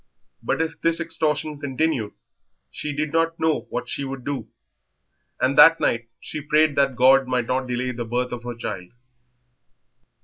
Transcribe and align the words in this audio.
But 0.41 0.63
if 0.63 0.81
this 0.81 0.99
extortion 0.99 1.59
continued 1.59 2.13
she 2.71 2.91
did 2.91 3.13
not 3.13 3.39
know 3.39 3.67
what 3.69 3.87
she 3.87 4.03
would 4.03 4.25
do, 4.25 4.47
and 5.39 5.55
that 5.59 5.79
night 5.79 6.07
she 6.19 6.41
prayed 6.41 6.75
that 6.75 6.95
God 6.95 7.27
might 7.27 7.45
not 7.45 7.67
delay 7.67 7.91
the 7.91 8.03
birth 8.03 8.31
of 8.31 8.41
her 8.41 8.55
child. 8.55 8.93